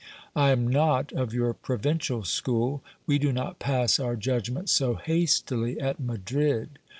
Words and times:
I 0.35 0.49
am 0.49 0.67
not 0.67 1.11
of 1.13 1.31
your 1.31 1.53
provincial 1.53 2.23
school; 2.23 2.81
we 3.05 3.19
do 3.19 3.31
not 3.31 3.59
pass 3.59 3.99
our 3.99 4.15
judgment 4.15 4.67
so 4.69 4.95
hastily 4.95 5.79
at 5.79 5.99
Madrid. 5.99 6.79